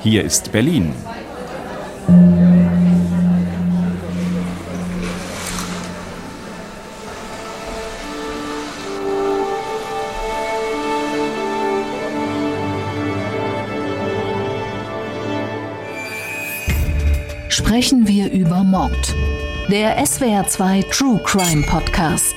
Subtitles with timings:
[0.00, 0.92] Hier ist Berlin.
[17.48, 18.92] Sprechen wir über Mord.
[19.68, 22.36] Der SWR2 True Crime Podcast.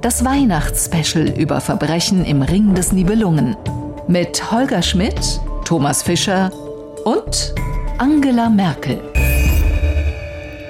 [0.00, 3.56] Das Weihnachtsspecial über Verbrechen im Ring des Nibelungen.
[4.06, 6.52] Mit Holger Schmidt, Thomas Fischer
[7.04, 7.52] und
[7.98, 9.02] Angela Merkel.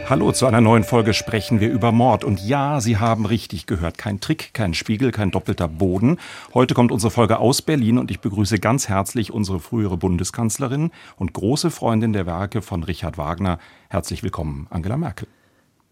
[0.08, 2.24] Hallo zu einer neuen Folge sprechen wir über Mord.
[2.24, 3.98] Und ja, Sie haben richtig gehört.
[3.98, 6.18] Kein Trick, kein Spiegel, kein doppelter Boden.
[6.54, 11.34] Heute kommt unsere Folge aus Berlin und ich begrüße ganz herzlich unsere frühere Bundeskanzlerin und
[11.34, 13.58] große Freundin der Werke von Richard Wagner.
[13.90, 15.28] Herzlich willkommen, Angela Merkel.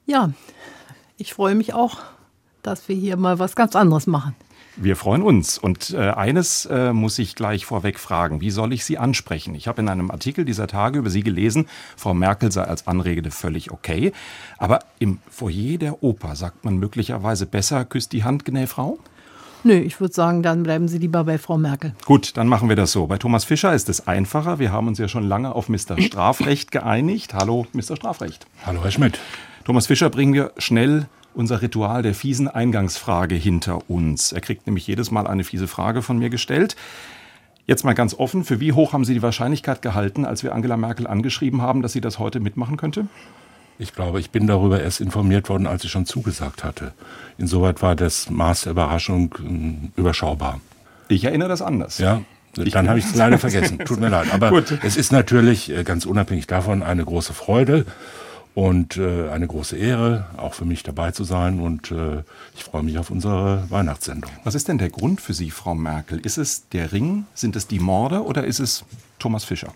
[0.06, 0.30] Ja,
[1.18, 1.98] ich freue mich auch,
[2.62, 4.34] dass wir hier mal was ganz anderes machen.
[4.76, 5.56] Wir freuen uns.
[5.56, 8.40] Und äh, eines äh, muss ich gleich vorweg fragen.
[8.40, 9.54] Wie soll ich Sie ansprechen?
[9.54, 13.30] Ich habe in einem Artikel dieser Tage über Sie gelesen, Frau Merkel sei als Anrede
[13.30, 14.12] völlig okay.
[14.58, 18.98] Aber im Foyer der Oper sagt man möglicherweise besser, küsst die Hand, gnä Frau?
[19.62, 21.94] Nö, ich würde sagen, dann bleiben Sie lieber bei Frau Merkel.
[22.04, 23.06] Gut, dann machen wir das so.
[23.06, 24.58] Bei Thomas Fischer ist es einfacher.
[24.58, 26.00] Wir haben uns ja schon lange auf Mr.
[26.00, 27.32] Strafrecht geeinigt.
[27.32, 27.96] Hallo, Mr.
[27.96, 28.46] Strafrecht.
[28.66, 29.18] Hallo, Herr Schmidt.
[29.64, 34.32] Thomas Fischer bringen wir schnell unser Ritual der fiesen Eingangsfrage hinter uns.
[34.32, 36.76] Er kriegt nämlich jedes Mal eine fiese Frage von mir gestellt.
[37.66, 40.76] Jetzt mal ganz offen, für wie hoch haben Sie die Wahrscheinlichkeit gehalten, als wir Angela
[40.76, 43.06] Merkel angeschrieben haben, dass sie das heute mitmachen könnte?
[43.78, 46.92] Ich glaube, ich bin darüber erst informiert worden, als ich schon zugesagt hatte.
[47.38, 49.34] Insoweit war das Maß der Überraschung
[49.96, 50.60] äh, überschaubar.
[51.08, 51.98] Ich erinnere das anders.
[51.98, 52.20] Ja,
[52.56, 53.78] ich dann habe ich es leider vergessen.
[53.78, 54.32] Tut mir leid.
[54.32, 54.78] Aber Gut.
[54.82, 57.86] es ist natürlich äh, ganz unabhängig davon eine große Freude
[58.54, 61.60] und äh, eine große Ehre, auch für mich dabei zu sein.
[61.60, 62.22] Und äh,
[62.54, 64.30] ich freue mich auf unsere Weihnachtssendung.
[64.44, 66.20] Was ist denn der Grund für Sie, Frau Merkel?
[66.20, 67.26] Ist es der Ring?
[67.34, 68.84] Sind es die Morde oder ist es
[69.18, 69.72] Thomas Fischer?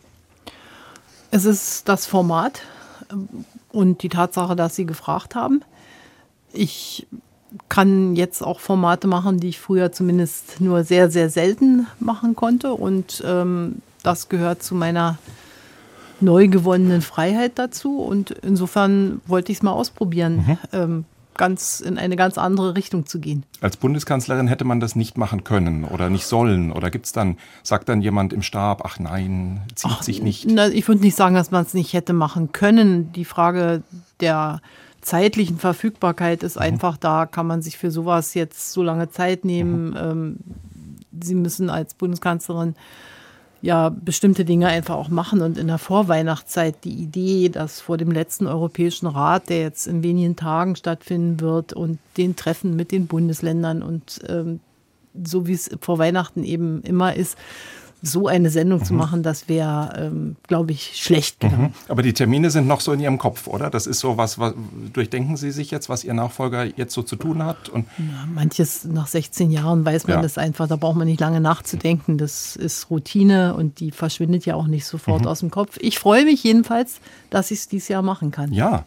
[1.31, 2.63] Es ist das Format
[3.11, 3.29] ähm,
[3.73, 5.63] und die Tatsache, dass Sie gefragt haben.
[6.53, 7.07] Ich
[7.69, 12.75] kann jetzt auch Formate machen, die ich früher zumindest nur sehr, sehr selten machen konnte.
[12.75, 15.19] Und ähm, das gehört zu meiner
[16.21, 18.01] neu gewonnenen Freiheit dazu.
[18.01, 20.59] Und insofern wollte ich es mal ausprobieren, mhm.
[20.73, 21.05] ähm,
[21.39, 23.45] ganz in eine ganz andere Richtung zu gehen.
[23.63, 26.73] Als Bundeskanzlerin hätte man das nicht machen können oder nicht sollen?
[26.73, 30.47] Oder gibt es dann, sagt dann jemand im Stab, ach nein, zieht ach, sich nicht?
[30.51, 33.13] Na, ich würde nicht sagen, dass man es nicht hätte machen können.
[33.13, 33.83] Die Frage
[34.21, 34.61] der
[35.01, 36.63] zeitlichen Verfügbarkeit ist mhm.
[36.63, 39.91] einfach da, kann man sich für sowas jetzt so lange Zeit nehmen.
[39.91, 39.97] Mhm.
[39.97, 40.37] Ähm,
[41.21, 42.75] Sie müssen als Bundeskanzlerin
[43.61, 45.41] ja bestimmte Dinge einfach auch machen.
[45.41, 50.03] Und in der Vorweihnachtszeit die Idee, dass vor dem letzten Europäischen Rat, der jetzt in
[50.03, 54.61] wenigen Tagen stattfinden wird, und den Treffen mit den Bundesländern und ähm,
[55.25, 57.37] so wie es vor Weihnachten eben immer ist,
[58.03, 58.85] so eine Sendung mhm.
[58.85, 61.43] zu machen, das wäre, ähm, glaube ich, schlecht.
[61.43, 61.71] Mhm.
[61.89, 63.71] Aber die Termine sind noch so in Ihrem Kopf, oder?
[63.71, 64.55] Das ist so was, was
[64.93, 67.69] durchdenken Sie sich jetzt, was Ihr Nachfolger jetzt so zu tun hat?
[67.69, 70.23] Und ja, manches nach 16 Jahren weiß man ja.
[70.23, 72.19] das einfach, da braucht man nicht lange nachzudenken.
[72.19, 75.29] Das ist Routine und die verschwindet ja auch nicht sofort mhm.
[75.29, 75.77] aus dem Kopf.
[75.81, 77.01] Ich freue mich jedenfalls,
[77.31, 78.53] dass ich es dieses Jahr machen kann.
[78.53, 78.85] Ja,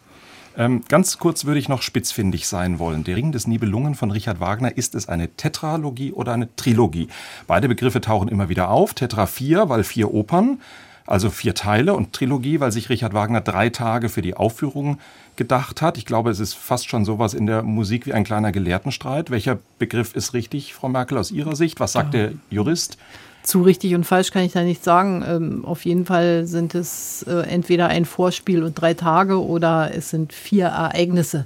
[0.58, 3.04] ähm, ganz kurz würde ich noch spitzfindig sein wollen.
[3.04, 7.08] Der Ring des Nibelungen von Richard Wagner, ist es eine Tetralogie oder eine Trilogie?
[7.48, 8.94] Beide Begriffe tauchen immer wieder auf.
[8.94, 10.60] Tetra vier, weil vier Opern,
[11.06, 14.98] also vier Teile und Trilogie, weil sich Richard Wagner drei Tage für die Aufführung
[15.36, 15.98] gedacht hat.
[15.98, 19.32] Ich glaube, es ist fast schon sowas in der Musik wie ein kleiner Gelehrtenstreit.
[19.32, 21.80] Welcher Begriff ist richtig, Frau Merkel, aus Ihrer Sicht?
[21.80, 22.28] Was sagt ja.
[22.28, 22.98] der Jurist?
[23.44, 25.24] Zu richtig und falsch kann ich da nicht sagen.
[25.28, 30.10] Ähm, auf jeden Fall sind es äh, entweder ein Vorspiel und drei Tage oder es
[30.10, 31.46] sind vier Ereignisse.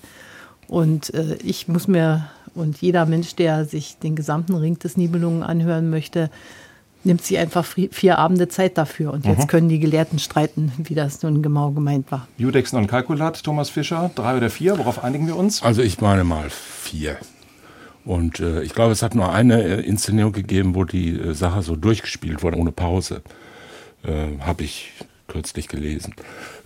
[0.67, 5.43] Und äh, ich muss mir und jeder Mensch, der sich den gesamten Ring des Nibelungen
[5.43, 6.29] anhören möchte,
[7.03, 9.13] nimmt sich einfach vier Abende Zeit dafür.
[9.13, 9.47] Und jetzt mhm.
[9.47, 12.27] können die Gelehrten streiten, wie das nun genau gemeint war.
[12.37, 15.61] Judex non calculat, Thomas Fischer, drei oder vier, worauf einigen wir uns?
[15.61, 17.17] Also ich meine mal vier.
[18.05, 21.63] Und äh, ich glaube, es hat nur eine äh, Inszenierung gegeben, wo die äh, Sache
[21.63, 23.21] so durchgespielt wurde, ohne Pause.
[24.03, 24.93] Äh, Habe ich
[25.27, 26.13] kürzlich gelesen.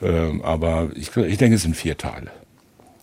[0.02, 2.32] Ähm, aber ich, ich denke, es sind vier Teile.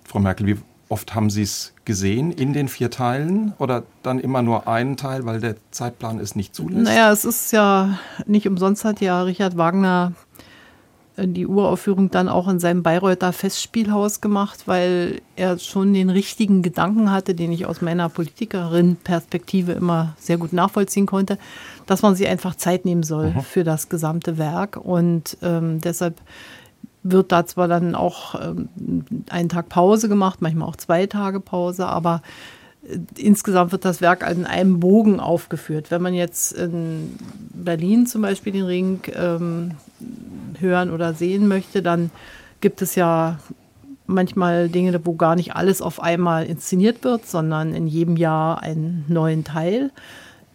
[0.04, 0.56] Frau Merkel, wie
[0.88, 5.24] oft haben Sie es gesehen in den vier Teilen oder dann immer nur einen Teil,
[5.24, 6.84] weil der Zeitplan es nicht zulässt?
[6.84, 10.12] Naja, es ist ja nicht umsonst hat ja Richard Wagner
[11.18, 17.10] die Uraufführung dann auch in seinem Bayreuther Festspielhaus gemacht, weil er schon den richtigen Gedanken
[17.10, 21.38] hatte, den ich aus meiner Politikerin-Perspektive immer sehr gut nachvollziehen konnte,
[21.86, 23.40] dass man sich einfach Zeit nehmen soll mhm.
[23.40, 24.76] für das gesamte Werk.
[24.76, 26.20] Und ähm, deshalb
[27.02, 28.68] wird da zwar dann auch ähm,
[29.30, 32.20] einen Tag Pause gemacht, manchmal auch zwei Tage Pause, aber
[33.16, 35.90] insgesamt wird das Werk in einem Bogen aufgeführt.
[35.90, 37.16] Wenn man jetzt in
[37.52, 39.72] Berlin zum Beispiel den Ring ähm,
[40.58, 42.10] hören oder sehen möchte, dann
[42.60, 43.38] gibt es ja
[44.06, 49.04] manchmal Dinge, wo gar nicht alles auf einmal inszeniert wird, sondern in jedem Jahr einen
[49.08, 49.90] neuen Teil.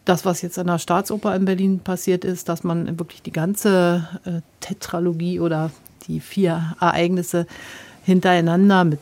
[0.06, 4.07] Das, was jetzt an der Staatsoper in Berlin passiert ist, dass man wirklich die ganze
[4.25, 5.69] äh, Tetralogie oder
[6.07, 7.45] die vier Ereignisse
[8.04, 9.00] hintereinander mit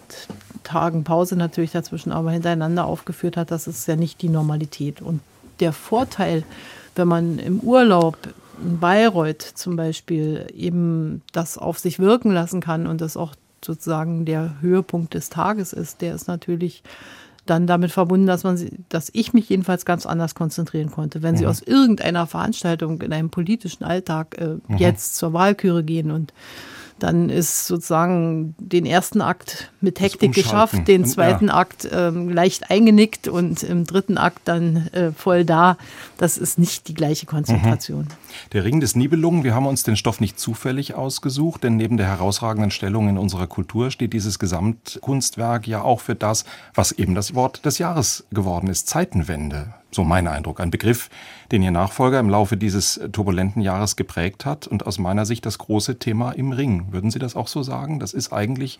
[0.69, 5.01] Tagen Pause natürlich dazwischen, aber hintereinander aufgeführt hat, das ist ja nicht die Normalität.
[5.01, 5.19] Und
[5.59, 6.43] der Vorteil,
[6.95, 8.17] wenn man im Urlaub
[8.63, 13.33] in Bayreuth zum Beispiel eben das auf sich wirken lassen kann und das auch
[13.65, 16.83] sozusagen der Höhepunkt des Tages ist, der ist natürlich
[17.47, 21.23] dann damit verbunden, dass man, dass ich mich jedenfalls ganz anders konzentrieren konnte.
[21.23, 21.39] Wenn mhm.
[21.39, 24.77] Sie aus irgendeiner Veranstaltung in einem politischen Alltag äh, mhm.
[24.77, 26.31] jetzt zur Wahlküre gehen und
[26.99, 31.55] dann ist sozusagen den ersten Akt mit Hektik geschafft, den zweiten ja.
[31.55, 35.77] Akt ähm, leicht eingenickt und im dritten Akt dann äh, voll da.
[36.17, 38.03] Das ist nicht die gleiche Konzentration.
[38.03, 38.28] Mhm.
[38.53, 42.07] Der Ring des Nibelungen, wir haben uns den Stoff nicht zufällig ausgesucht, denn neben der
[42.07, 47.35] herausragenden Stellung in unserer Kultur steht dieses Gesamtkunstwerk ja auch für das, was eben das
[47.35, 49.73] Wort des Jahres geworden ist, Zeitenwende.
[49.91, 50.59] So mein Eindruck.
[50.59, 51.09] Ein Begriff,
[51.51, 55.57] den Ihr Nachfolger im Laufe dieses turbulenten Jahres geprägt hat und aus meiner Sicht das
[55.57, 56.87] große Thema im Ring.
[56.91, 57.99] Würden Sie das auch so sagen?
[57.99, 58.79] Das ist eigentlich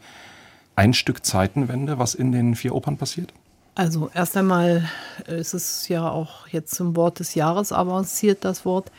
[0.76, 3.34] ein Stück Zeitenwende, was in den vier Opern passiert?
[3.80, 4.84] Also erst einmal
[5.26, 8.92] ist es ja auch jetzt zum Wort des Jahres avanciert, das Wort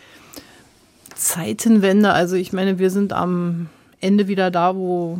[1.15, 2.15] Zeitenwende.
[2.15, 3.69] Also ich meine, wir sind am
[4.01, 5.19] Ende wieder da, wo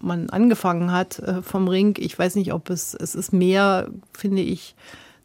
[0.00, 1.94] man angefangen hat äh, vom Ring.
[2.00, 4.74] Ich weiß nicht, ob es, es ist mehr, finde ich,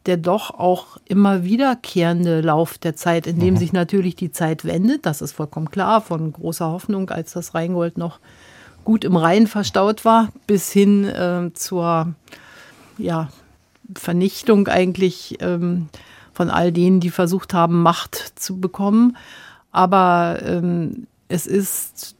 [0.06, 3.58] der doch auch immer wiederkehrende Lauf der Zeit, in dem mhm.
[3.58, 5.06] sich natürlich die Zeit wendet.
[5.06, 8.20] Das ist vollkommen klar, von großer Hoffnung, als das Rheingold noch
[8.84, 12.14] gut im Rhein verstaut war, bis hin äh, zur
[12.96, 13.28] ja,
[13.96, 15.88] Vernichtung eigentlich ähm,
[16.32, 19.16] von all denen, die versucht haben, Macht zu bekommen.
[19.70, 22.16] Aber ähm, es ist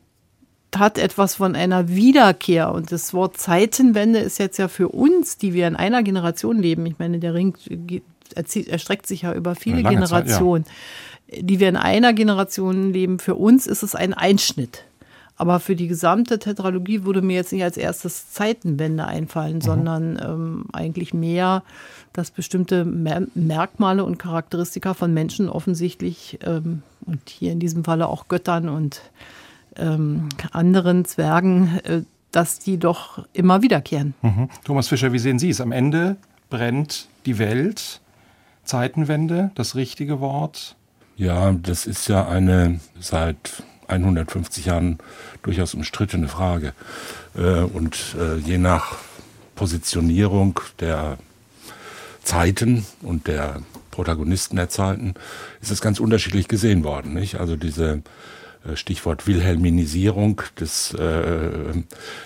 [0.77, 2.73] hat etwas von einer Wiederkehr.
[2.73, 6.87] Und das Wort Zeitenwende ist jetzt ja für uns, die wir in einer Generation leben,
[6.87, 7.57] ich meine, der Ring
[8.35, 11.43] erstreckt sich ja über viele Generationen, Zeit, ja.
[11.43, 14.85] die wir in einer Generation leben, für uns ist es ein Einschnitt.
[15.43, 19.61] Aber für die gesamte Tetralogie würde mir jetzt nicht als erstes Zeitenwende einfallen, mhm.
[19.61, 21.65] sondern ähm, eigentlich mehr,
[22.13, 28.07] dass bestimmte Mer Merkmale und Charakteristika von Menschen offensichtlich ähm, und hier in diesem Falle
[28.07, 29.01] auch Göttern und
[29.75, 34.15] ähm, anderen Zwergen, äh, dass die doch immer wiederkehren.
[34.23, 34.49] Mhm.
[34.63, 35.61] Thomas Fischer, wie sehen Sie es?
[35.61, 36.19] Am Ende
[36.51, 38.01] brennt die Welt.
[38.63, 40.77] Zeitenwende, das richtige Wort?
[41.17, 44.99] Ja, das ist ja eine seit 150 Jahren
[45.43, 46.73] durchaus umstrittene Frage.
[47.37, 48.97] Äh, und äh, je nach
[49.55, 51.19] Positionierung der
[52.23, 53.61] Zeiten und der
[53.91, 55.15] Protagonisten der Zeiten
[55.61, 57.15] ist es ganz unterschiedlich gesehen worden.
[57.15, 57.39] Nicht?
[57.39, 58.03] Also diese
[58.75, 61.51] Stichwort Wilhelminisierung des, äh,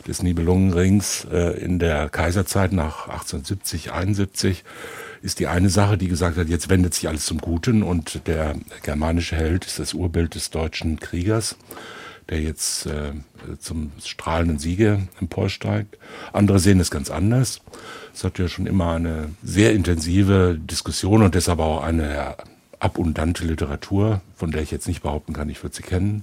[0.07, 4.65] des Nibelungenrings äh, in der Kaiserzeit nach 1870, 71
[5.23, 8.55] ist die eine Sache, die gesagt hat, jetzt wendet sich alles zum Guten und der
[8.83, 11.57] germanische Held ist das Urbild des deutschen Kriegers,
[12.29, 13.13] der jetzt äh,
[13.59, 15.97] zum strahlenden Siege emporsteigt.
[16.33, 17.61] Andere sehen es ganz anders.
[18.15, 22.37] Es hat ja schon immer eine sehr intensive Diskussion und deshalb auch eine
[22.87, 26.23] abundante Literatur, von der ich jetzt nicht behaupten kann, ich würde sie kennen.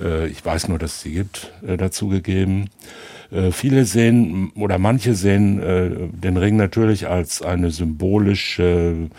[0.00, 2.68] Äh, ich weiß nur, dass es sie gibt, äh, dazu gegeben.
[3.30, 9.10] Äh, viele sehen oder manche sehen den Ring natürlich als eine symbolische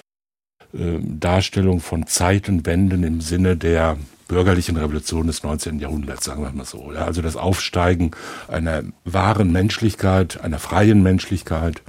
[0.71, 5.79] Darstellung von Zeitenwenden im Sinne der bürgerlichen Revolution des 19.
[5.79, 6.89] Jahrhunderts, sagen wir mal so.
[6.89, 8.11] also das Aufsteigen
[8.47, 11.81] einer wahren Menschlichkeit, einer freien Menschlichkeit,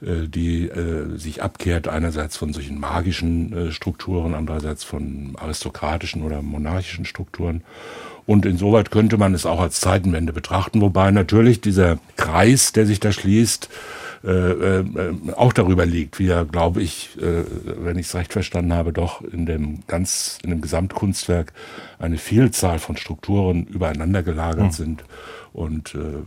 [0.00, 7.04] die äh, sich abkehrt einerseits von solchen magischen äh, Strukturen, andererseits von aristokratischen oder monarchischen
[7.04, 7.62] Strukturen.
[8.26, 13.00] Und insoweit könnte man es auch als Zeitenwende betrachten, wobei natürlich dieser Kreis, der sich
[13.00, 13.68] da schließt,
[14.24, 14.84] äh, äh,
[15.36, 17.44] auch darüber liegt, wie er, glaube ich, äh,
[17.78, 21.52] wenn ich es recht verstanden habe, doch in dem ganz, in dem Gesamtkunstwerk
[21.98, 24.70] eine Vielzahl von Strukturen übereinander gelagert mhm.
[24.70, 25.04] sind
[25.52, 26.22] und äh,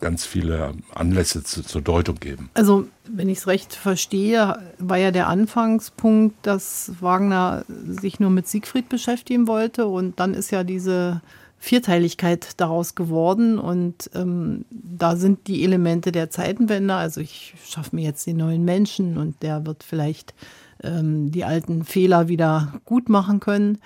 [0.00, 2.48] ganz viele Anlässe zu, zur Deutung geben.
[2.54, 8.48] Also, wenn ich es recht verstehe, war ja der Anfangspunkt, dass Wagner sich nur mit
[8.48, 11.20] Siegfried beschäftigen wollte und dann ist ja diese
[11.64, 16.94] Vierteiligkeit daraus geworden und ähm, da sind die Elemente der Zeitenwende.
[16.94, 20.34] Also ich schaffe mir jetzt den neuen Menschen und der wird vielleicht
[20.82, 23.78] ähm, die alten Fehler wieder gut machen können.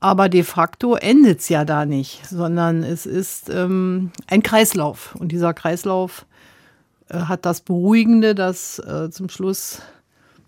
[0.00, 5.14] Aber de facto endet es ja da nicht, sondern es ist ähm, ein Kreislauf.
[5.16, 6.24] Und dieser Kreislauf
[7.10, 9.82] äh, hat das Beruhigende, dass äh, zum Schluss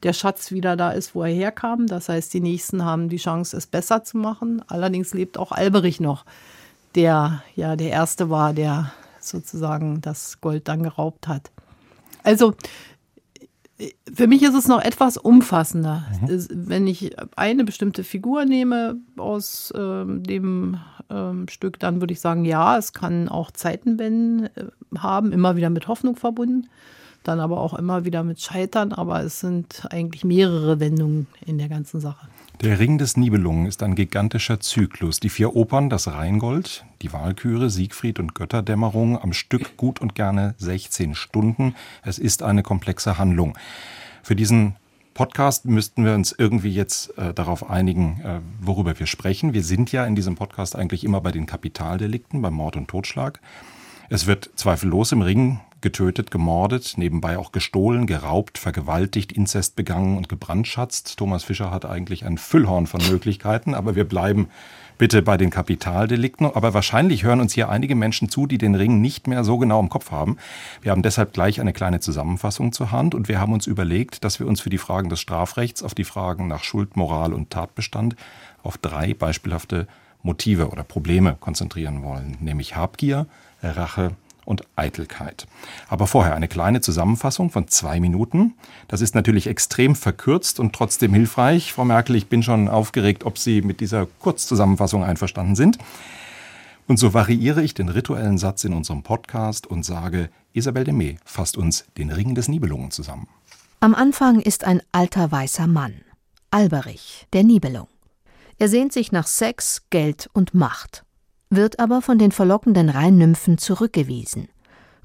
[0.02, 1.86] der Schatz wieder da ist, wo er herkam.
[1.86, 4.62] Das heißt, die Nächsten haben die Chance, es besser zu machen.
[4.66, 6.24] Allerdings lebt auch Alberich noch,
[6.94, 11.50] der ja der Erste war, der sozusagen das Gold dann geraubt hat.
[12.24, 12.54] Also
[14.12, 16.04] für mich ist es noch etwas umfassender.
[16.20, 16.46] Mhm.
[16.50, 20.78] Wenn ich eine bestimmte Figur nehme aus äh, dem
[21.08, 24.66] äh, Stück, dann würde ich sagen, ja, es kann auch Zeitenwenden äh,
[24.98, 26.68] haben, immer wieder mit Hoffnung verbunden,
[27.22, 31.68] dann aber auch immer wieder mit Scheitern, aber es sind eigentlich mehrere Wendungen in der
[31.68, 32.26] ganzen Sache.
[32.62, 35.18] Der Ring des Nibelungen ist ein gigantischer Zyklus.
[35.18, 40.54] Die vier Opern, das Rheingold, die Walküre, Siegfried und Götterdämmerung am Stück gut und gerne
[40.58, 41.74] 16 Stunden.
[42.04, 43.58] Es ist eine komplexe Handlung.
[44.22, 44.76] Für diesen
[45.14, 49.52] Podcast müssten wir uns irgendwie jetzt äh, darauf einigen, äh, worüber wir sprechen.
[49.52, 53.40] Wir sind ja in diesem Podcast eigentlich immer bei den Kapitaldelikten, beim Mord und Totschlag.
[54.08, 60.28] Es wird zweifellos im Ring getötet, gemordet, nebenbei auch gestohlen, geraubt, vergewaltigt, Inzest begangen und
[60.28, 61.18] gebrandschatzt.
[61.18, 64.48] Thomas Fischer hat eigentlich ein Füllhorn von Möglichkeiten, aber wir bleiben
[64.98, 66.46] bitte bei den Kapitaldelikten.
[66.46, 69.80] Aber wahrscheinlich hören uns hier einige Menschen zu, die den Ring nicht mehr so genau
[69.80, 70.36] im Kopf haben.
[70.80, 74.38] Wir haben deshalb gleich eine kleine Zusammenfassung zur Hand und wir haben uns überlegt, dass
[74.38, 78.16] wir uns für die Fragen des Strafrechts auf die Fragen nach Schuld, Moral und Tatbestand
[78.62, 79.88] auf drei beispielhafte
[80.22, 83.26] Motive oder Probleme konzentrieren wollen, nämlich Habgier,
[83.60, 84.12] Rache
[84.44, 85.46] und Eitelkeit.
[85.88, 88.54] Aber vorher eine kleine Zusammenfassung von zwei Minuten.
[88.88, 91.72] Das ist natürlich extrem verkürzt und trotzdem hilfreich.
[91.72, 95.78] Frau Merkel, ich bin schon aufgeregt, ob Sie mit dieser Kurzzusammenfassung einverstanden sind.
[96.88, 101.56] Und so variiere ich den rituellen Satz in unserem Podcast und sage, Isabel Demey fasst
[101.56, 103.28] uns den Ring des Nibelungen zusammen.
[103.80, 106.02] Am Anfang ist ein alter weißer Mann,
[106.50, 107.88] Alberich, der Nibelung.
[108.58, 111.04] Er sehnt sich nach Sex, Geld und Macht
[111.54, 114.48] wird aber von den verlockenden Rheinnymphen zurückgewiesen,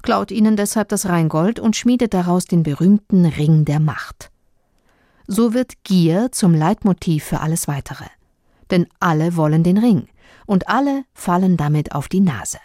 [0.02, 4.30] klaut ihnen deshalb das Rheingold und schmiedet daraus den berühmten Ring der Macht.
[5.26, 8.06] So wird Gier zum Leitmotiv für alles Weitere.
[8.70, 10.08] Denn alle wollen den Ring
[10.46, 12.58] und alle fallen damit auf die Nase.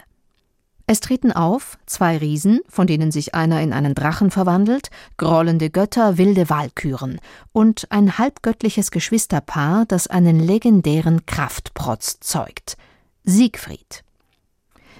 [0.86, 6.18] Es treten auf zwei Riesen, von denen sich einer in einen Drachen verwandelt, grollende Götter,
[6.18, 7.20] wilde Walküren
[7.52, 12.76] und ein halbgöttliches Geschwisterpaar, das einen legendären Kraftprotz zeugt–
[13.26, 14.04] Siegfried.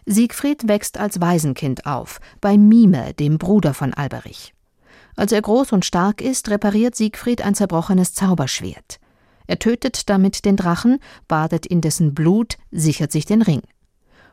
[0.07, 4.55] Siegfried wächst als Waisenkind auf, bei Mime, dem Bruder von Alberich.
[5.15, 8.99] Als er groß und stark ist, repariert Siegfried ein zerbrochenes Zauberschwert.
[9.47, 13.61] Er tötet damit den Drachen, badet in dessen Blut, sichert sich den Ring.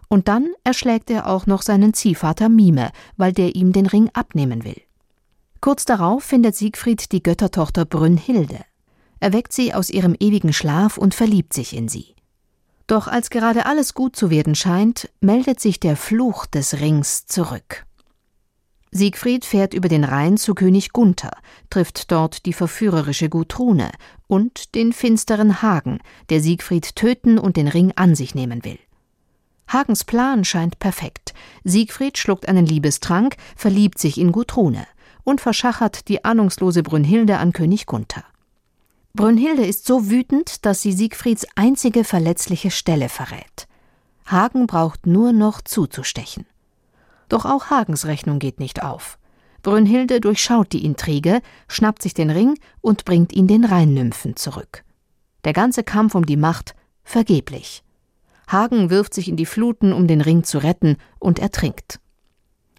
[0.08, 4.64] Und dann erschlägt er auch noch seinen Ziehvater Mime, weil der ihm den Ring abnehmen
[4.64, 4.82] will.
[5.60, 8.64] Kurz darauf findet Siegfried die Göttertochter Brünnhilde.
[9.20, 12.16] Er weckt sie aus ihrem ewigen Schlaf und verliebt sich in sie.
[12.88, 17.86] Doch als gerade alles gut zu werden scheint, meldet sich der Fluch des Rings zurück.
[18.94, 21.32] Siegfried fährt über den Rhein zu König Gunther,
[21.70, 23.90] trifft dort die verführerische Gutrune
[24.28, 28.80] und den finsteren Hagen, der Siegfried töten und den Ring an sich nehmen will.
[29.70, 31.34] Hagens Plan scheint perfekt.
[31.64, 34.86] Siegfried schluckt einen Liebestrank, verliebt sich in Gutrune
[35.24, 38.26] und verschachert die ahnungslose Brünnhilde an König Gunther.
[39.13, 43.68] Brünnhilde ist so wütend, dass sie Siegfrieds einzige verletzliche Stelle verrät.
[44.25, 46.46] Hagen braucht nur noch zuzustechen.
[47.27, 49.18] Doch auch Hagens Rechnung geht nicht auf.
[49.63, 54.84] Brünnhilde durchschaut die Intrige, schnappt sich den Ring und bringt ihn den Rheinnymphen zurück.
[55.44, 57.84] Der ganze Kampf um die Macht vergeblich.
[58.48, 62.00] Hagen wirft sich in die Fluten, um den Ring zu retten, und ertrinkt.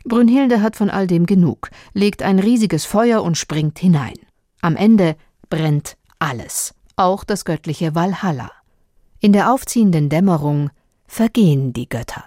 [0.04, 4.16] Brünnhilde hat von all dem genug, legt ein riesiges Feuer und springt hinein.
[4.60, 5.16] Am Ende
[5.48, 8.52] brennt alles, auch das göttliche Valhalla.
[9.18, 10.70] In der aufziehenden Dämmerung
[11.06, 12.24] vergehen die Götter.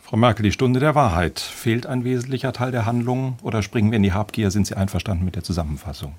[0.00, 1.38] Frau Merkel, die Stunde der Wahrheit.
[1.38, 4.50] Fehlt ein wesentlicher Teil der Handlung oder springen wir in die Habgier?
[4.50, 6.14] Sind Sie einverstanden mit der Zusammenfassung?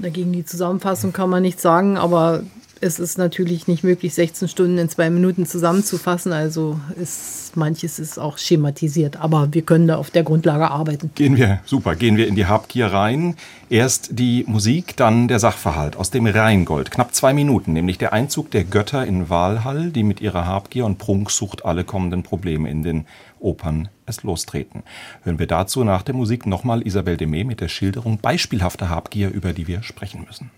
[0.00, 2.42] Dagegen die Zusammenfassung kann man nicht sagen, aber
[2.80, 6.32] es ist natürlich nicht möglich, 16 Stunden in zwei Minuten zusammenzufassen.
[6.32, 11.10] Also ist manches ist auch schematisiert, aber wir können da auf der Grundlage arbeiten.
[11.14, 13.36] Gehen wir, super, gehen wir in die Habgier rein.
[13.70, 16.90] Erst die Musik, dann der Sachverhalt aus dem Rheingold.
[16.90, 20.98] Knapp zwei Minuten, nämlich der Einzug der Götter in Walhall, die mit ihrer Habgier und
[20.98, 23.06] Prunksucht alle kommenden Probleme in den
[23.40, 24.82] Opern es lostreten.
[25.22, 29.52] Hören wir dazu nach der Musik nochmal Isabel Demey mit der Schilderung beispielhafter Habgier, über
[29.52, 30.50] die wir sprechen müssen.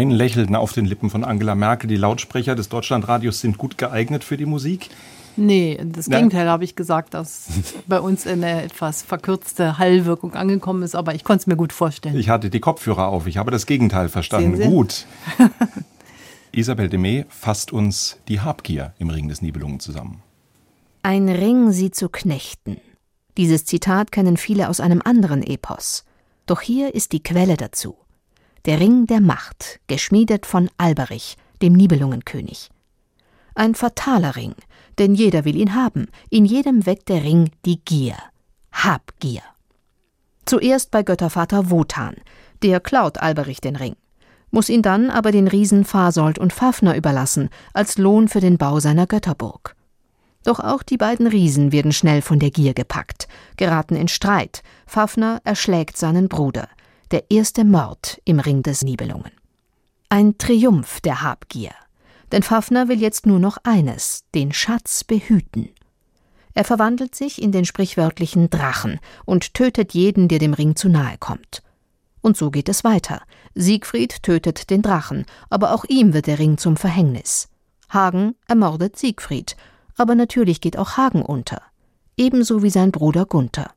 [0.00, 1.86] Ein Lächeln auf den Lippen von Angela Merkel.
[1.86, 4.88] Die Lautsprecher des Deutschlandradios sind gut geeignet für die Musik.
[5.36, 7.48] Nee, das Gegenteil habe ich gesagt, dass
[7.86, 12.16] bei uns eine etwas verkürzte Hallwirkung angekommen ist, aber ich konnte es mir gut vorstellen.
[12.16, 14.58] Ich hatte die Kopfhörer auf, ich habe das Gegenteil verstanden.
[14.70, 15.04] Gut.
[16.52, 20.22] Isabel Demey fasst uns die Habgier im Ring des Nibelungen zusammen.
[21.02, 22.78] Ein Ring sie zu knechten.
[23.36, 26.06] Dieses Zitat kennen viele aus einem anderen Epos.
[26.46, 27.98] Doch hier ist die Quelle dazu.
[28.66, 32.68] Der Ring der Macht, geschmiedet von Alberich, dem Nibelungenkönig.
[33.54, 34.54] Ein fataler Ring,
[34.98, 38.16] denn jeder will ihn haben, in jedem weckt der Ring die Gier.
[38.72, 39.42] Habgier.
[40.44, 42.16] Zuerst bei Göttervater Wotan,
[42.62, 43.96] der klaut Alberich den Ring,
[44.50, 48.80] muss ihn dann aber den Riesen Fasold und Fafner überlassen, als Lohn für den Bau
[48.80, 49.74] seiner Götterburg.
[50.44, 55.40] Doch auch die beiden Riesen werden schnell von der Gier gepackt, geraten in Streit, Fafner
[55.44, 56.68] erschlägt seinen Bruder,
[57.10, 59.32] der erste Mord im Ring des Nibelungen.
[60.08, 61.72] Ein Triumph der Habgier.
[62.32, 65.70] Denn Fafner will jetzt nur noch eines, den Schatz behüten.
[66.54, 71.16] Er verwandelt sich in den sprichwörtlichen Drachen und tötet jeden, der dem Ring zu nahe
[71.18, 71.62] kommt.
[72.20, 73.22] Und so geht es weiter.
[73.54, 77.48] Siegfried tötet den Drachen, aber auch ihm wird der Ring zum Verhängnis.
[77.88, 79.56] Hagen ermordet Siegfried,
[79.96, 81.62] aber natürlich geht auch Hagen unter,
[82.16, 83.72] ebenso wie sein Bruder Gunther.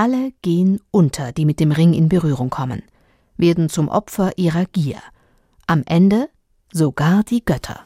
[0.00, 2.84] Alle gehen unter, die mit dem Ring in Berührung kommen,
[3.36, 4.98] werden zum Opfer ihrer Gier.
[5.66, 6.28] Am Ende
[6.72, 7.80] sogar die Götter.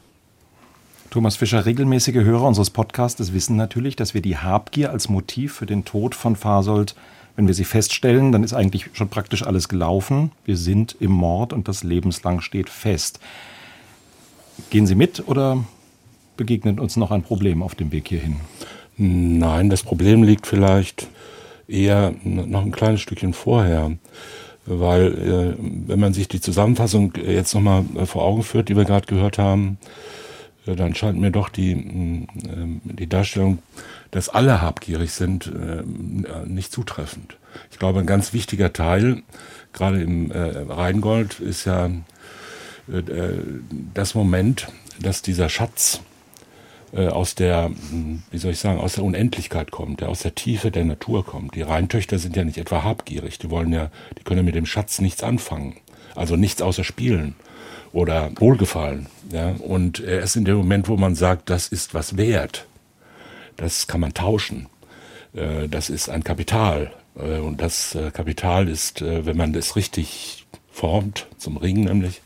[1.09, 5.65] Thomas Fischer, regelmäßige Hörer unseres Podcasts wissen natürlich, dass wir die Habgier als Motiv für
[5.65, 6.93] den Tod von Fasold,
[7.35, 10.31] wenn wir sie feststellen, dann ist eigentlich schon praktisch alles gelaufen.
[10.45, 13.19] Wir sind im Mord und das lebenslang steht fest.
[14.69, 15.65] Gehen Sie mit oder
[16.37, 18.35] begegnet uns noch ein Problem auf dem Weg hierhin?
[18.97, 21.07] Nein, das Problem liegt vielleicht
[21.67, 23.91] eher noch ein kleines Stückchen vorher
[24.65, 28.85] weil äh, wenn man sich die Zusammenfassung jetzt nochmal äh, vor Augen führt, die wir
[28.85, 29.77] gerade gehört haben,
[30.65, 33.59] äh, dann scheint mir doch die, äh, die Darstellung,
[34.11, 35.51] dass alle habgierig sind,
[36.45, 37.37] nicht zutreffend.
[37.71, 39.23] Ich glaube, ein ganz wichtiger Teil,
[39.73, 41.89] gerade im Rheingold, ist ja
[43.95, 44.67] das Moment,
[45.01, 46.01] dass dieser Schatz
[46.95, 50.69] aus der, hm, wie soll ich sagen, aus der Unendlichkeit kommt, der aus der Tiefe
[50.69, 51.55] der Natur kommt.
[51.55, 55.01] Die Rheintöchter sind ja nicht etwa habgierig, die wollen ja, die können mit dem Schatz
[55.01, 55.77] nichts anfangen,
[56.15, 57.35] also nichts außer spielen
[57.93, 59.07] oder Wohlgefallen.
[59.31, 59.55] Ja?
[59.59, 62.67] Und er ist in dem Moment, wo man sagt, das ist was wert,
[63.57, 64.67] das kann man tauschen,
[65.33, 66.91] äh, das ist ein Kapital.
[67.15, 72.22] Äh, und das Kapital ist, wenn man das richtig formt, zum Ring nämlich, äh,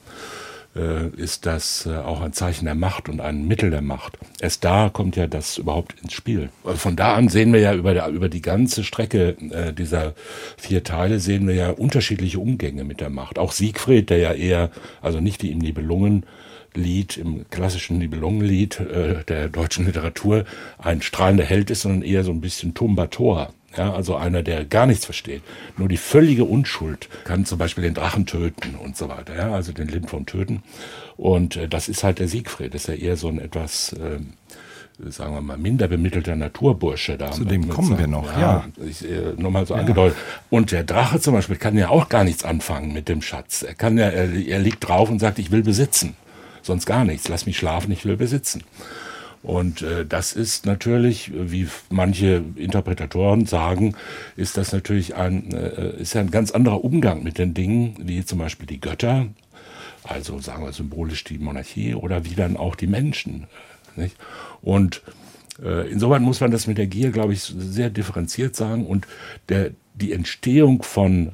[1.15, 4.17] ist das äh, auch ein Zeichen der Macht und ein Mittel der Macht.
[4.39, 6.49] Erst da kommt ja das überhaupt ins Spiel.
[6.63, 10.13] Also von da an sehen wir ja über, über die ganze Strecke äh, dieser
[10.57, 13.39] vier Teile sehen wir ja unterschiedliche Umgänge mit der Macht.
[13.39, 14.69] Auch Siegfried, der ja eher,
[15.01, 20.45] also nicht wie im Nibelungenlied, im klassischen Nibelungenlied äh, der deutschen Literatur,
[20.77, 23.53] ein strahlender Held ist, sondern eher so ein bisschen Tumbator.
[23.77, 25.43] Ja, also einer, der gar nichts versteht.
[25.77, 29.35] Nur die völlige Unschuld kann zum Beispiel den Drachen töten und so weiter.
[29.35, 30.63] Ja, also den Lindwurm töten.
[31.15, 32.73] Und äh, das ist halt der Siegfried.
[32.73, 34.19] Das ist ja eher so ein etwas, äh,
[35.09, 37.17] sagen wir mal, minder bemittelter Naturbursche.
[37.17, 37.99] Da Zu dem kommen sagen.
[37.99, 38.39] wir noch, ja.
[38.39, 38.65] ja.
[38.87, 39.81] Ich, äh, nur mal so ja.
[39.81, 40.17] angedeutet.
[40.49, 43.61] Und der Drache zum Beispiel kann ja auch gar nichts anfangen mit dem Schatz.
[43.61, 46.15] Er kann ja, er, er liegt drauf und sagt, ich will besitzen.
[46.61, 47.27] Sonst gar nichts.
[47.27, 48.63] Lass mich schlafen, ich will besitzen.
[49.43, 53.95] Und äh, das ist natürlich, wie manche Interpretatoren sagen,
[54.35, 58.25] ist das natürlich ein, äh, ist ja ein ganz anderer Umgang mit den Dingen, wie
[58.25, 59.27] zum Beispiel die Götter,
[60.03, 63.47] also sagen wir symbolisch die Monarchie oder wie dann auch die Menschen.
[63.95, 64.15] Nicht?
[64.61, 65.01] Und
[65.63, 68.85] äh, insoweit muss man das mit der Gier, glaube ich, sehr differenziert sagen.
[68.85, 69.07] Und
[69.49, 71.33] der, die Entstehung von,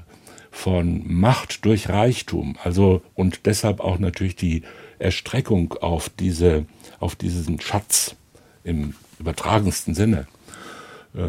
[0.52, 4.64] von Macht durch Reichtum, also und deshalb auch natürlich die
[5.04, 6.66] Erstreckung auf diese
[7.00, 8.16] auf diesen Schatz
[8.64, 10.28] im übertragensten Sinne.
[11.16, 11.20] Äh,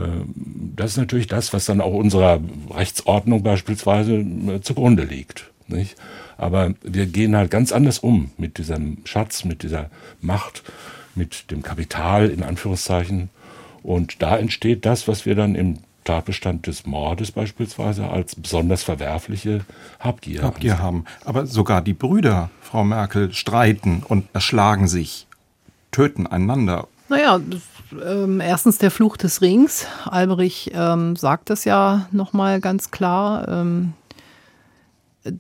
[0.77, 5.51] das ist natürlich das, was dann auch unserer Rechtsordnung beispielsweise äh, zugrunde liegt.
[5.67, 5.97] Nicht?
[6.37, 10.63] Aber wir gehen halt ganz anders um mit diesem Schatz, mit dieser Macht,
[11.15, 13.31] mit dem Kapital in Anführungszeichen.
[13.83, 19.65] Und da entsteht das, was wir dann im Tatbestand des Mordes beispielsweise als besonders verwerfliche
[19.99, 21.05] Habgier, Habgier haben.
[21.25, 25.27] Aber sogar die Brüder, Frau Merkel, streiten und erschlagen sich
[25.91, 26.89] töten einander?
[27.09, 27.41] Naja,
[28.05, 29.87] ähm, erstens der Fluch des Rings.
[30.05, 33.93] Alberich ähm, sagt das ja nochmal ganz klar, ähm,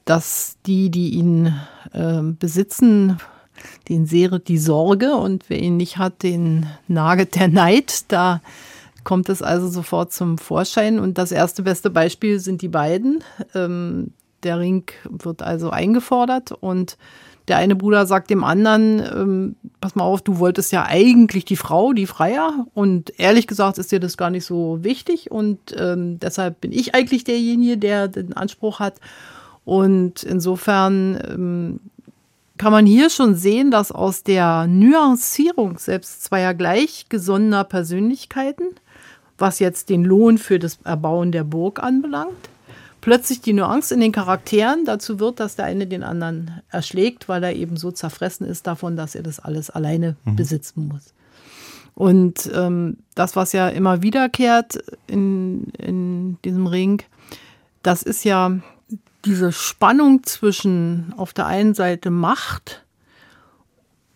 [0.04, 1.54] dass die, die ihn
[1.92, 3.18] ähm, besitzen,
[3.88, 8.04] den sehret die Sorge und wer ihn nicht hat, den naget der Neid.
[8.08, 8.40] Da
[9.04, 10.98] kommt es also sofort zum Vorschein.
[10.98, 13.22] Und das erste beste Beispiel sind die beiden.
[13.54, 14.12] Ähm,
[14.42, 16.98] der Ring wird also eingefordert und
[17.48, 21.56] der eine Bruder sagt dem anderen, ähm, pass mal auf, du wolltest ja eigentlich die
[21.56, 22.66] Frau, die Freier.
[22.72, 25.30] Und ehrlich gesagt ist dir das gar nicht so wichtig.
[25.30, 28.98] Und ähm, deshalb bin ich eigentlich derjenige, der den Anspruch hat.
[29.66, 31.80] Und insofern ähm,
[32.56, 38.64] kann man hier schon sehen, dass aus der Nuancierung selbst zweier gleichgesonnener Persönlichkeiten,
[39.38, 42.48] was jetzt den Lohn für das Erbauen der Burg anbelangt,
[43.00, 47.42] plötzlich die Nuance in den Charakteren dazu wird, dass der eine den anderen erschlägt, weil
[47.44, 50.36] er eben so zerfressen ist davon, dass er das alles alleine mhm.
[50.36, 51.12] besitzen muss.
[51.94, 57.02] Und ähm, das, was ja immer wiederkehrt in, in diesem Ring,
[57.82, 58.58] das ist ja
[59.24, 62.84] diese Spannung zwischen auf der einen Seite Macht,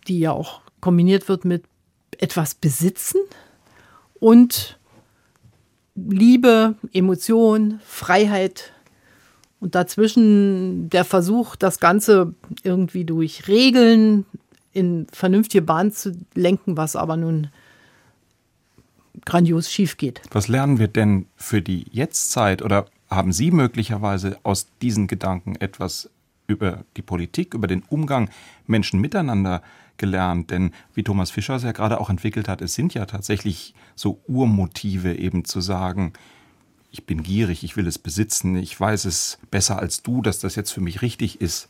[0.07, 1.65] die ja auch kombiniert wird mit
[2.19, 3.21] etwas besitzen
[4.19, 4.78] und
[6.09, 8.73] Liebe, Emotion, Freiheit,
[9.61, 14.25] und dazwischen der Versuch, das Ganze irgendwie durch Regeln
[14.73, 17.49] in vernünftige Bahn zu lenken, was aber nun
[19.25, 20.23] grandios schief geht.
[20.31, 26.11] Was lernen wir denn für die Jetztzeit oder haben Sie möglicherweise aus diesen Gedanken etwas
[26.47, 28.31] über die Politik, über den Umgang
[28.67, 29.63] Menschen miteinander
[29.99, 30.51] gelernt?
[30.51, 34.21] Denn wie Thomas Fischer es ja gerade auch entwickelt hat, es sind ja tatsächlich so
[34.27, 36.13] Urmotive eben zu sagen,
[36.91, 40.57] ich bin gierig, ich will es besitzen, ich weiß es besser als du, dass das
[40.57, 41.69] jetzt für mich richtig ist.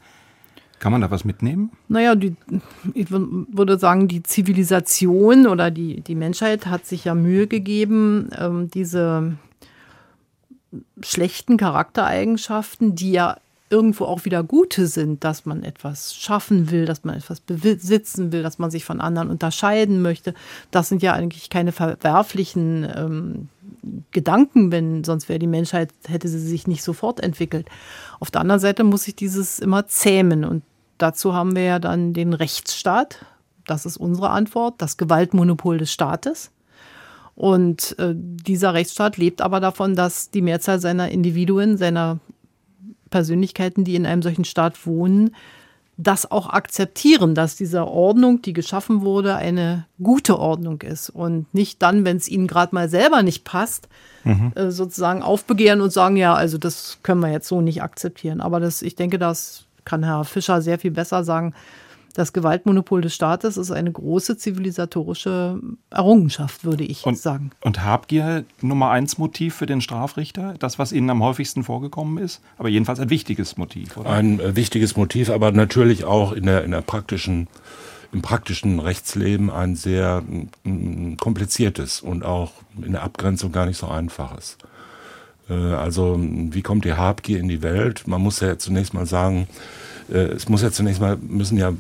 [0.79, 1.73] Kann man da was mitnehmen?
[1.89, 2.37] Naja, die,
[2.95, 8.71] ich würde sagen, die Zivilisation oder die, die Menschheit hat sich ja Mühe gegeben, ähm,
[8.71, 9.37] diese
[11.03, 13.39] schlechten Charaktereigenschaften, die ja
[13.71, 18.43] irgendwo auch wieder gute sind, dass man etwas schaffen will, dass man etwas besitzen will,
[18.43, 20.35] dass man sich von anderen unterscheiden möchte.
[20.71, 23.49] Das sind ja eigentlich keine verwerflichen ähm,
[24.11, 27.69] Gedanken, wenn sonst wäre die Menschheit, hätte sie sich nicht sofort entwickelt.
[28.21, 30.63] Auf der anderen Seite muss sich dieses immer zähmen und
[30.97, 33.25] dazu haben wir ja dann den Rechtsstaat.
[33.67, 36.51] Das ist unsere Antwort, das Gewaltmonopol des Staates.
[37.35, 42.19] Und äh, dieser Rechtsstaat lebt aber davon, dass die Mehrzahl seiner Individuen, seiner
[43.11, 45.35] Persönlichkeiten, die in einem solchen Staat wohnen,
[46.01, 51.83] das auch akzeptieren, dass diese Ordnung, die geschaffen wurde, eine gute Ordnung ist und nicht
[51.83, 53.89] dann, wenn es ihnen gerade mal selber nicht passt,
[54.23, 54.53] mhm.
[54.55, 58.41] äh, sozusagen aufbegehren und sagen, ja, also das können wir jetzt so nicht akzeptieren.
[58.41, 61.53] Aber das, ich denke, das kann Herr Fischer sehr viel besser sagen,
[62.19, 67.53] das Gewaltmonopol des Staates ist eine große zivilisatorische Errungenschaft, würde ich und, sagen.
[67.61, 70.55] Und Habgier Nummer eins Motiv für den Strafrichter?
[70.59, 72.41] Das, was Ihnen am häufigsten vorgekommen ist?
[72.59, 74.11] Aber jedenfalls ein wichtiges Motiv, oder?
[74.11, 77.47] Ein äh, wichtiges Motiv, aber natürlich auch in der, in der praktischen,
[78.13, 80.25] im praktischen Rechtsleben ein sehr
[80.65, 82.51] mm, kompliziertes und auch
[82.83, 84.59] in der Abgrenzung gar nicht so einfaches.
[85.49, 88.09] Äh, also, wie kommt die Habgier in die Welt?
[88.09, 89.47] Man muss ja zunächst mal sagen,
[90.11, 91.73] äh, es muss ja zunächst mal, müssen ja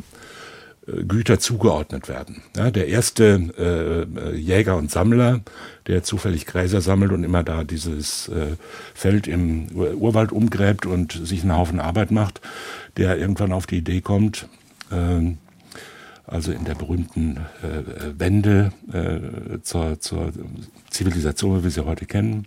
[1.06, 2.42] Güter zugeordnet werden.
[2.56, 5.40] Ja, der erste äh, Jäger und Sammler,
[5.86, 8.56] der zufällig Gräser sammelt und immer da dieses äh,
[8.94, 12.40] Feld im Urwald umgräbt und sich einen Haufen Arbeit macht,
[12.96, 14.48] der irgendwann auf die Idee kommt,
[14.90, 15.34] äh,
[16.26, 20.32] also in der berühmten äh, Wende äh, zur, zur
[20.90, 22.46] Zivilisation, wie wir sie heute kennen,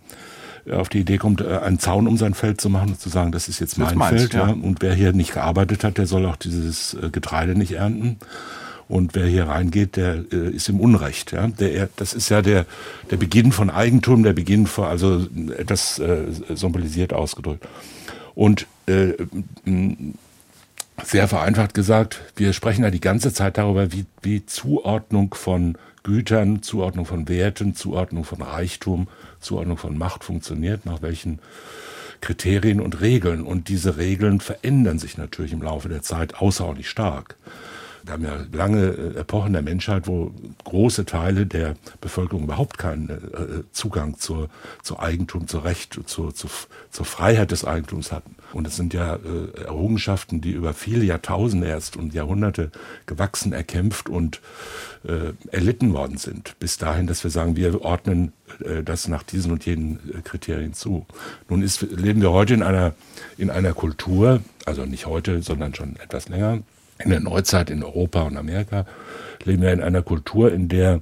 [0.69, 3.31] auf die Idee kommt, äh, einen Zaun um sein Feld zu machen und zu sagen,
[3.31, 4.33] das ist jetzt mein meinst, Feld.
[4.33, 4.47] Ja.
[4.47, 4.53] ja.
[4.53, 8.17] Und wer hier nicht gearbeitet hat, der soll auch dieses äh, Getreide nicht ernten.
[8.87, 11.31] Und wer hier reingeht, der äh, ist im Unrecht.
[11.31, 11.47] Ja?
[11.47, 12.65] Der, das ist ja der,
[13.09, 15.25] der Beginn von Eigentum, der Beginn von, also
[15.57, 17.65] etwas äh, symbolisiert ausgedrückt.
[18.35, 19.13] Und äh,
[21.03, 26.61] sehr vereinfacht gesagt, wir sprechen ja die ganze Zeit darüber, wie, wie Zuordnung von Gütern,
[26.63, 29.07] Zuordnung von Werten, Zuordnung von Reichtum,
[29.39, 31.39] Zuordnung von Macht funktioniert, nach welchen
[32.21, 33.43] Kriterien und Regeln.
[33.43, 37.35] Und diese Regeln verändern sich natürlich im Laufe der Zeit außerordentlich stark.
[38.03, 40.31] Wir haben ja lange äh, Epochen der Menschheit, wo
[40.63, 44.49] große Teile der Bevölkerung überhaupt keinen äh, Zugang zur,
[44.81, 46.49] zur Eigentum, zur Recht, zur, zur,
[46.89, 48.35] zur Freiheit des Eigentums hatten.
[48.53, 52.71] Und es sind ja äh, Errungenschaften, die über viele Jahrtausende erst und Jahrhunderte
[53.05, 54.41] gewachsen, erkämpft und
[55.03, 56.55] äh, erlitten worden sind.
[56.59, 58.33] Bis dahin, dass wir sagen, wir ordnen
[58.63, 61.05] äh, das nach diesen und jenen äh, Kriterien zu.
[61.49, 62.93] Nun ist, leben wir heute in einer,
[63.37, 66.59] in einer Kultur, also nicht heute, sondern schon etwas länger,
[67.03, 68.85] in der Neuzeit in Europa und Amerika,
[69.43, 71.01] leben wir in einer Kultur, in der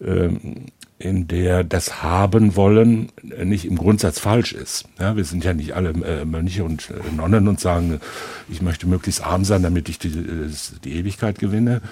[0.00, 0.66] ähm,
[0.98, 4.86] in der das Haben wollen nicht im Grundsatz falsch ist.
[4.98, 8.00] Ja, wir sind ja nicht alle äh, Mönche und äh, Nonnen und sagen,
[8.48, 10.50] ich möchte möglichst arm sein, damit ich die, äh,
[10.82, 11.82] die Ewigkeit gewinne,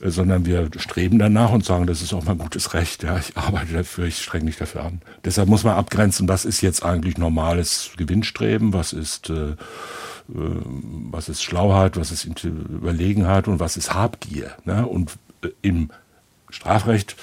[0.00, 3.04] sondern wir streben danach und sagen, das ist auch mein gutes Recht.
[3.04, 5.02] Ja, ich arbeite dafür, ich streng mich dafür an.
[5.24, 9.54] Deshalb muss man abgrenzen, was ist jetzt eigentlich normales Gewinnstreben, was ist äh,
[10.28, 14.52] was ist Schlauheit, was ist Überlegenheit und was ist Habgier.
[14.64, 14.86] Ne?
[14.86, 15.18] Und
[15.62, 15.90] im
[16.50, 17.16] Strafrecht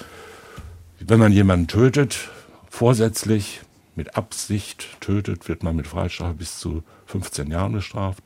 [0.99, 2.29] wenn man jemanden tötet,
[2.69, 3.61] vorsätzlich,
[3.95, 8.23] mit Absicht tötet, wird man mit Freistrafe bis zu 15 Jahren bestraft.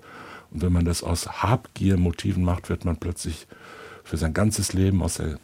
[0.50, 3.46] Und wenn man das aus Habgier-Motiven macht, wird man plötzlich
[4.04, 5.38] für sein ganzes Leben aus der,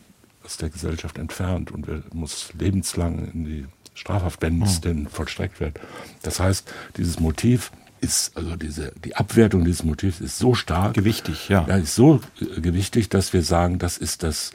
[0.44, 4.82] aus der Gesellschaft entfernt und muss lebenslang in die Strafhaft, wenn es hm.
[4.82, 5.80] denn vollstreckt wird.
[6.24, 7.72] Das heißt, dieses Motiv
[8.06, 10.94] ist, also diese, die Abwertung dieses Motivs ist so stark.
[10.94, 11.66] Gewichtig, ja.
[11.68, 14.52] Ja, ist so äh, gewichtig, dass wir sagen, das ist das,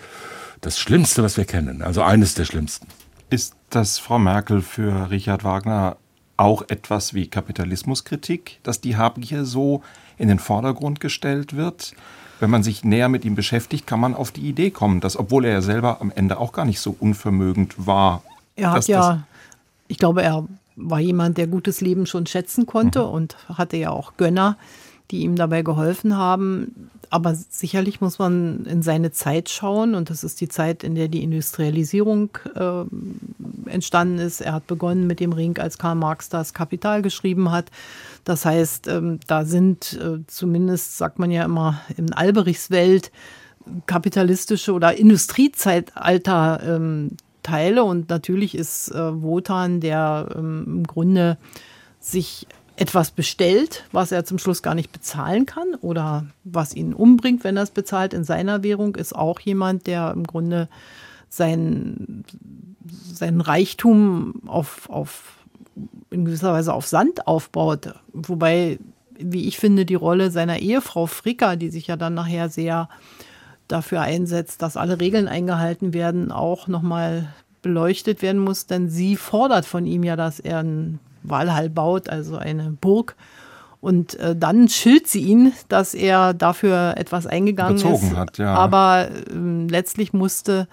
[0.61, 1.83] das Schlimmste, was wir kennen.
[1.83, 2.87] Also eines der schlimmsten.
[3.29, 5.97] Ist das, Frau Merkel, für Richard Wagner
[6.37, 9.83] auch etwas wie Kapitalismuskritik, dass die Habgier so
[10.17, 11.95] in den Vordergrund gestellt wird?
[12.39, 15.45] Wenn man sich näher mit ihm beschäftigt, kann man auf die Idee kommen, dass, obwohl
[15.45, 18.23] er ja selber am Ende auch gar nicht so unvermögend war.
[18.57, 19.25] Er hat ja,
[19.89, 20.47] ich glaube, er
[20.83, 23.11] war jemand, der gutes Leben schon schätzen konnte mhm.
[23.11, 24.57] und hatte ja auch Gönner,
[25.11, 30.23] die ihm dabei geholfen haben aber sicherlich muss man in seine Zeit schauen und das
[30.23, 32.85] ist die Zeit, in der die Industrialisierung äh,
[33.69, 34.41] entstanden ist.
[34.41, 37.71] Er hat begonnen mit dem Ring, als Karl Marx das Kapital geschrieben hat.
[38.23, 43.11] Das heißt, ähm, da sind äh, zumindest, sagt man ja immer, in Alberichs Welt
[43.87, 51.39] kapitalistische oder Industriezeitalter ähm, Teile und natürlich ist äh, Wotan, der ähm, im Grunde
[51.99, 52.47] sich
[52.81, 57.59] etwas bestellt, was er zum Schluss gar nicht bezahlen kann oder was ihn umbringt, wenn
[57.59, 60.69] er es bezahlt in seiner Währung, ist auch jemand, der im Grunde
[61.29, 62.25] sein,
[63.13, 65.45] seinen Reichtum auf, auf,
[66.09, 67.93] in gewisser Weise auf Sand aufbaut.
[68.15, 68.79] Wobei,
[69.19, 72.89] wie ich finde, die Rolle seiner Ehefrau Fricker, die sich ja dann nachher sehr
[73.73, 77.29] dafür einsetzt, dass alle Regeln eingehalten werden, auch nochmal
[77.63, 82.37] beleuchtet werden muss, denn sie fordert von ihm ja, dass er ein Walhall baut, also
[82.37, 83.17] eine Burg.
[83.81, 88.17] Und äh, dann schilt sie ihn, dass er dafür etwas eingegangen Bezogen ist.
[88.17, 88.55] Hat, ja.
[88.55, 90.69] Aber äh, letztlich musste,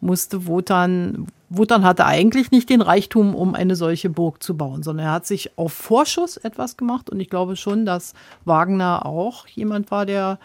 [0.00, 5.06] musste Wotan, Wotan hatte eigentlich nicht den Reichtum, um eine solche Burg zu bauen, sondern
[5.06, 7.08] er hat sich auf Vorschuss etwas gemacht.
[7.08, 8.12] Und ich glaube schon, dass
[8.44, 10.38] Wagner auch jemand war, der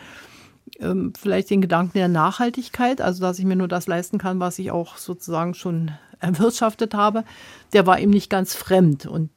[0.79, 4.59] ähm, vielleicht den Gedanken der Nachhaltigkeit, also dass ich mir nur das leisten kann, was
[4.59, 7.23] ich auch sozusagen schon erwirtschaftet habe,
[7.73, 9.05] der war ihm nicht ganz fremd.
[9.05, 9.29] Und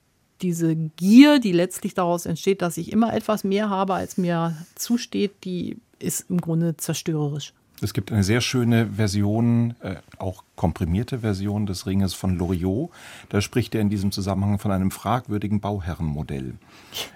[0.43, 5.45] diese Gier, die letztlich daraus entsteht, dass ich immer etwas mehr habe, als mir zusteht,
[5.45, 7.53] die ist im Grunde zerstörerisch.
[7.83, 12.91] Es gibt eine sehr schöne Version, äh, auch komprimierte Version des Ringes von Loriot.
[13.31, 16.55] Da spricht er in diesem Zusammenhang von einem fragwürdigen Bauherrenmodell.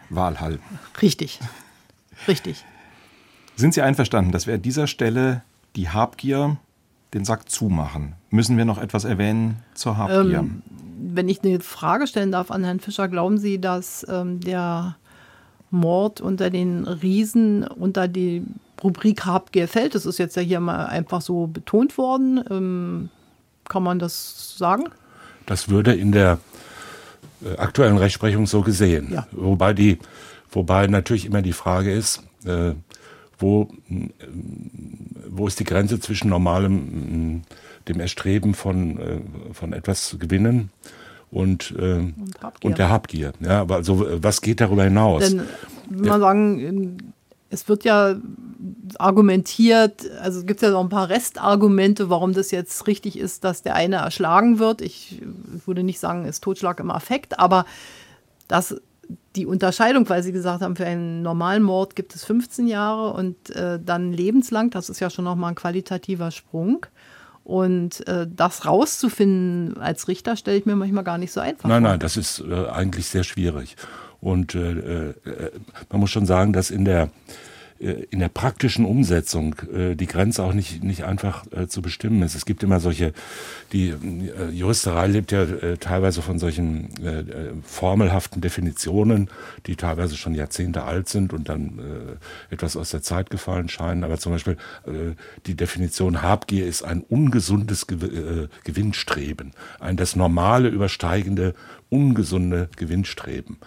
[0.08, 0.58] Walhall.
[1.02, 1.40] Richtig.
[2.26, 2.64] Richtig.
[3.56, 5.42] Sind Sie einverstanden, dass wir an dieser Stelle
[5.76, 6.56] die Habgier
[7.12, 8.14] den Sack zumachen?
[8.30, 10.40] Müssen wir noch etwas erwähnen zur Habgier?
[10.40, 10.62] Ähm,
[10.98, 14.96] wenn ich eine Frage stellen darf an Herrn Fischer, glauben Sie, dass ähm, der
[15.70, 18.44] Mord unter den Riesen unter die
[18.82, 19.94] Rubrik Habgier fällt?
[19.94, 22.44] Das ist jetzt ja hier mal einfach so betont worden.
[22.50, 23.08] Ähm,
[23.68, 24.84] kann man das sagen?
[25.46, 26.38] Das würde in der
[27.44, 29.12] äh, aktuellen Rechtsprechung so gesehen.
[29.12, 29.26] Ja.
[29.32, 29.98] Wobei, die,
[30.50, 32.72] wobei natürlich immer die Frage ist, äh,
[33.38, 34.08] wo, äh,
[35.28, 37.42] wo ist die Grenze zwischen normalem,
[37.88, 39.20] dem Erstreben von, äh,
[39.52, 40.70] von etwas zu gewinnen
[41.30, 42.14] und, äh, und,
[42.62, 43.32] und, der Habgier.
[43.40, 45.30] Ja, aber also, was geht darüber hinaus?
[45.30, 45.42] Denn,
[45.90, 47.14] wenn man sagen,
[47.50, 48.16] es wird ja
[48.98, 53.62] argumentiert, also es gibt ja noch ein paar Restargumente, warum das jetzt richtig ist, dass
[53.62, 54.80] der eine erschlagen wird.
[54.80, 55.22] Ich
[55.66, 57.64] würde nicht sagen, ist Totschlag im Affekt, aber
[58.48, 58.76] dass
[59.36, 63.50] die Unterscheidung, weil Sie gesagt haben, für einen normalen Mord gibt es 15 Jahre und
[63.50, 66.86] äh, dann lebenslang, das ist ja schon nochmal ein qualitativer Sprung.
[67.42, 71.82] Und äh, das rauszufinden als Richter stelle ich mir manchmal gar nicht so einfach Nein,
[71.82, 71.90] vor.
[71.90, 73.76] nein, das ist äh, eigentlich sehr schwierig.
[74.20, 75.14] Und äh, äh,
[75.90, 77.08] man muss schon sagen, dass in der äh,
[77.78, 82.34] in der praktischen Umsetzung äh, die Grenze auch nicht, nicht einfach äh, zu bestimmen ist.
[82.34, 83.12] Es gibt immer solche,
[83.72, 89.28] die äh, Juristerei lebt ja äh, teilweise von solchen äh, äh, formelhaften Definitionen,
[89.66, 91.78] die teilweise schon Jahrzehnte alt sind und dann
[92.50, 94.04] äh, etwas aus der Zeit gefallen scheinen.
[94.04, 94.56] Aber zum Beispiel
[94.86, 95.14] äh,
[95.46, 101.54] die Definition Habgier ist ein ungesundes Ge äh, Gewinnstreben, ein das normale übersteigende
[101.90, 103.58] ungesunde Gewinnstreben.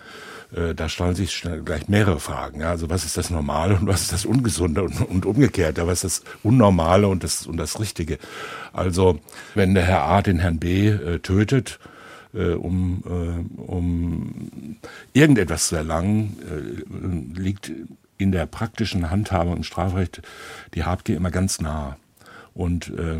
[0.55, 2.61] Äh, da stellen sich gleich mehrere Fragen.
[2.61, 2.69] Ja?
[2.69, 5.77] Also was ist das Normale und was ist das Ungesunde und, und umgekehrt?
[5.77, 8.17] Ja, was ist das Unnormale und das, und das Richtige?
[8.73, 9.19] Also
[9.55, 11.79] wenn der Herr A den Herrn B äh, tötet,
[12.33, 14.79] äh, um, äh, um
[15.13, 16.37] irgendetwas zu erlangen,
[17.35, 17.71] äh, liegt
[18.17, 20.21] in der praktischen Handhabung im Strafrecht
[20.73, 21.97] die Habgier immer ganz nah.
[22.53, 23.19] Und äh,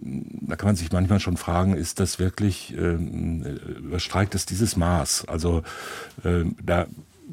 [0.00, 5.26] da kann man sich manchmal schon fragen, ist das wirklich, äh, überstreikt es dieses Maß?
[5.28, 5.62] Also
[6.24, 6.86] äh, da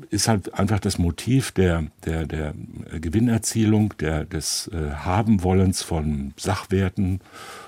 [0.10, 2.54] ist halt einfach das Motiv der, der, der
[3.00, 7.22] Gewinnerzielung, der, des äh, Habenwollens von Sachwerten,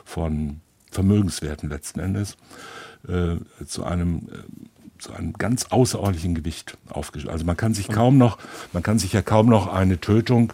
[0.04, 2.38] von Vermögenswerten letzten Endes,
[3.08, 4.68] äh, zu einem äh,
[5.00, 7.32] zu einem ganz außerordentlichen Gewicht aufgestellt.
[7.32, 8.40] Also man kann sich kaum noch,
[8.74, 10.54] man kann sich ja kaum noch eine Tötung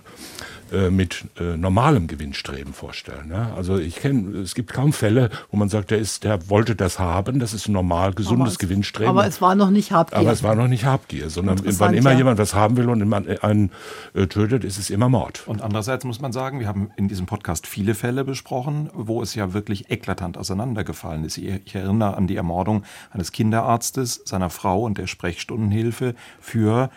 [0.74, 3.30] äh, mit äh, normalem Gewinnstreben vorstellen.
[3.32, 3.54] Ja?
[3.56, 6.98] Also ich kenne, es gibt kaum Fälle, wo man sagt, der ist, der wollte das
[6.98, 9.10] haben, das ist ein normal gesundes aber Gewinnstreben.
[9.10, 10.18] Aber es war noch nicht Habgier.
[10.18, 12.18] Aber es war noch nicht Habgier, sondern wann immer ja.
[12.18, 13.72] jemand was haben will und man einen
[14.16, 15.44] äh, tötet, ist es immer Mord.
[15.46, 19.36] Und andererseits muss man sagen, wir haben in diesem Podcast viele Fälle besprochen, wo es
[19.36, 21.38] ja wirklich eklatant auseinandergefallen ist.
[21.38, 26.90] Ich erinnere an die Ermordung eines Kinderarztes, seiner Frau und der Sprechstundenhilfe für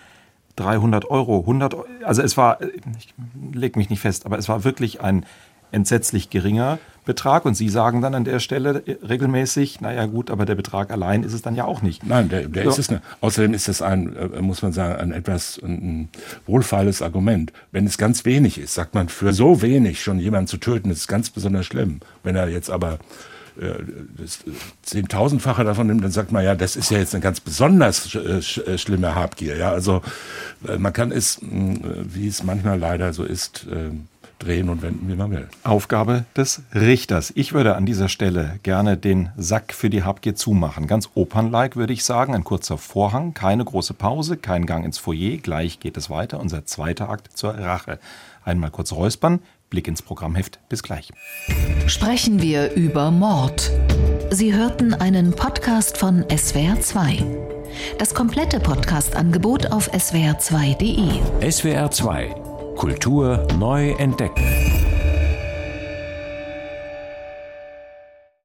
[0.57, 3.15] 300 Euro, 100 also es war, ich
[3.53, 5.25] leg mich nicht fest, aber es war wirklich ein
[5.73, 10.57] entsetzlich geringer Betrag und Sie sagen dann an der Stelle regelmäßig, naja gut, aber der
[10.57, 12.05] Betrag allein ist es dann ja auch nicht.
[12.05, 12.71] Nein, der, der so.
[12.71, 13.03] ist es nicht.
[13.21, 16.09] Außerdem ist das ein, äh, muss man sagen, ein etwas ein
[16.47, 17.53] wohlfeiles Argument.
[17.71, 21.07] Wenn es ganz wenig ist, sagt man, für so wenig schon jemanden zu töten, ist
[21.07, 22.01] ganz besonders schlimm.
[22.25, 22.99] Wenn er jetzt aber äh,
[24.19, 24.41] das
[24.83, 28.79] Zehntausendfache davon nimmt, dann sagt man ja, das ist ja jetzt eine ganz besonders äh,
[28.79, 29.57] schlimme Habgier.
[29.57, 30.03] Ja, also
[30.67, 33.67] äh, man kann es, wie es manchmal leider so ist,
[34.39, 35.49] drehen und wenden, wie man will.
[35.63, 37.33] Aufgabe des Richters.
[37.35, 40.87] Ich würde an dieser Stelle gerne den Sack für die Habgier zumachen.
[40.87, 42.35] Ganz opernlike würde ich sagen.
[42.35, 45.39] Ein kurzer Vorhang, keine große Pause, kein Gang ins Foyer.
[45.39, 46.41] Gleich geht es weiter.
[46.41, 47.99] Unser zweiter Akt zur Rache.
[48.45, 50.61] Einmal kurz räuspern, Blick ins Programmheft.
[50.69, 51.13] Bis gleich.
[51.87, 53.71] Sprechen wir über Mord.
[54.31, 57.25] Sie hörten einen Podcast von SWR2.
[57.99, 61.21] Das komplette Podcast-Angebot auf swr2.de.
[61.49, 64.45] SWR2 Kultur neu entdecken.